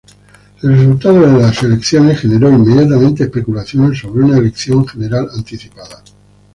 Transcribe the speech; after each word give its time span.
El 0.63 0.71
resultado 0.79 1.21
de 1.31 1.39
las 1.43 1.61
elecciones 1.61 2.19
generó 2.21 2.49
inmediatamente 2.49 3.25
especulaciones 3.25 3.99
sobre 3.99 4.25
una 4.25 4.39
elección 4.39 4.83
general 4.87 5.29
anticipada. 5.37 6.01